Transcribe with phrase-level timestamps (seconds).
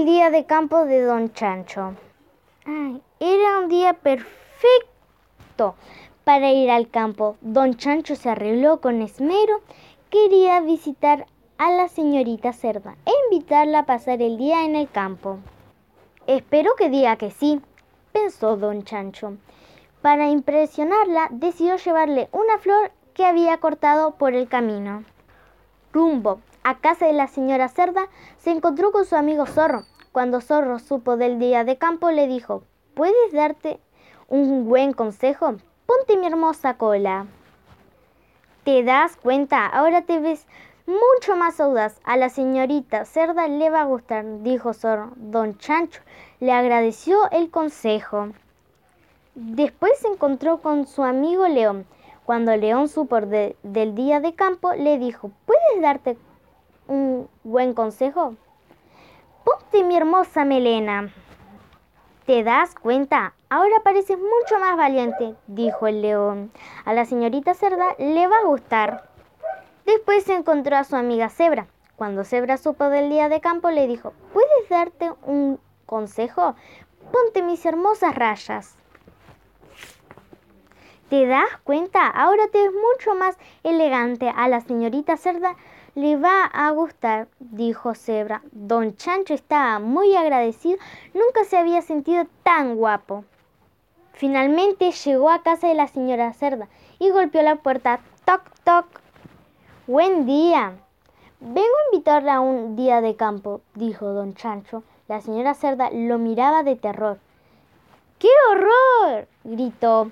[0.00, 1.94] día de campo de Don Chancho.
[3.20, 5.76] era un día perfecto
[6.24, 7.36] para ir al campo.
[7.42, 9.60] Don Chancho se arregló con esmero.
[10.08, 11.26] Quería visitar
[11.58, 15.38] a la señorita Cerda e invitarla a pasar el día en el campo.
[16.26, 17.60] Espero que diga que sí,
[18.12, 19.36] pensó don Chancho.
[20.00, 25.04] Para impresionarla, decidió llevarle una flor que había cortado por el camino.
[25.92, 29.84] Rumbo a casa de la señora Cerda, se encontró con su amigo Zorro.
[30.12, 32.62] Cuando Zorro supo del día de campo, le dijo,
[32.94, 33.80] ¿puedes darte
[34.28, 35.54] un buen consejo?
[35.86, 37.26] Ponte mi hermosa cola.
[38.64, 39.66] ¿Te das cuenta?
[39.66, 40.46] Ahora te ves
[40.86, 42.00] mucho más audaz.
[42.04, 45.12] A la señorita Cerda le va a gustar, dijo Zorro.
[45.16, 46.00] Don Chancho
[46.38, 48.28] le agradeció el consejo.
[49.34, 51.86] Después se encontró con su amigo León.
[52.24, 56.16] Cuando León supo del día de campo, le dijo, ¿puedes darte
[56.86, 58.36] un buen consejo?
[59.44, 61.12] Ponte mi hermosa melena.
[62.26, 63.34] ¿Te das cuenta?
[63.48, 66.52] Ahora pareces mucho más valiente, dijo el león.
[66.84, 69.08] A la señorita Cerda le va a gustar.
[69.84, 71.66] Después se encontró a su amiga Zebra.
[71.96, 76.54] Cuando Zebra supo del día de campo, le dijo, ¿puedes darte un consejo?
[77.10, 78.76] Ponte mis hermosas rayas.
[81.12, 82.06] ¿Te das cuenta?
[82.06, 84.32] Ahora te ves mucho más elegante.
[84.34, 85.56] A la señorita Cerda
[85.94, 88.40] le va a gustar, dijo Zebra.
[88.50, 90.78] Don Chancho estaba muy agradecido.
[91.12, 93.26] Nunca se había sentido tan guapo.
[94.14, 96.68] Finalmente llegó a casa de la señora Cerda
[96.98, 98.00] y golpeó la puerta.
[98.24, 98.86] Toc, toc.
[99.86, 100.72] Buen día.
[101.40, 104.82] Vengo a invitarla a un día de campo, dijo don Chancho.
[105.08, 107.18] La señora Cerda lo miraba de terror.
[108.18, 109.28] ¡Qué horror!
[109.44, 110.10] gritó.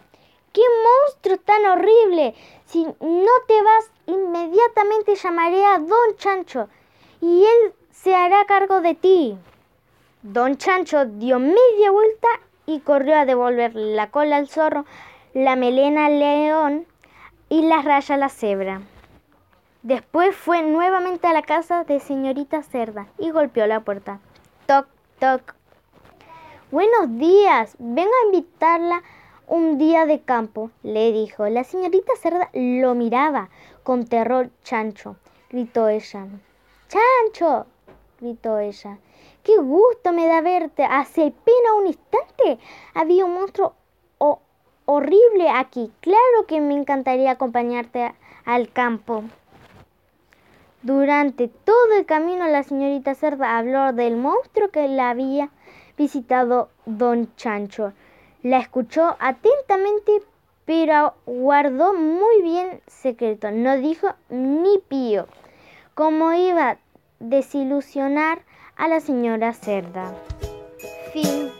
[0.52, 2.34] ¡Qué monstruo tan horrible!
[2.66, 6.68] Si no te vas, inmediatamente llamaré a Don Chancho
[7.20, 9.38] y él se hará cargo de ti.
[10.22, 12.28] Don Chancho dio media vuelta
[12.66, 14.84] y corrió a devolver la cola al zorro,
[15.34, 16.86] la melena al león
[17.48, 18.82] y las rayas a la cebra.
[19.82, 24.20] Después fue nuevamente a la casa de señorita Cerda y golpeó la puerta.
[24.66, 24.86] Toc,
[25.18, 25.54] toc.
[26.70, 29.02] Buenos días, vengo a invitarla
[29.50, 31.48] un día de campo, le dijo.
[31.48, 33.50] La señorita Cerda lo miraba
[33.82, 34.48] con terror.
[34.62, 35.16] Chancho,
[35.50, 36.26] gritó ella.
[36.88, 37.66] Chancho,
[38.20, 38.98] gritó ella.
[39.42, 40.84] Qué gusto me da verte.
[40.84, 42.58] Hace pena un instante
[42.94, 43.74] había un monstruo
[44.86, 45.92] horrible aquí.
[46.00, 49.24] Claro que me encantaría acompañarte al campo.
[50.82, 55.50] Durante todo el camino la señorita Cerda habló del monstruo que la había
[55.98, 57.92] visitado don Chancho.
[58.42, 60.22] La escuchó atentamente,
[60.64, 63.50] pero guardó muy bien secreto.
[63.50, 65.26] No dijo ni pío.
[65.94, 66.78] Como iba a
[67.18, 68.42] desilusionar
[68.76, 70.14] a la señora Cerda.
[71.12, 71.50] Fin.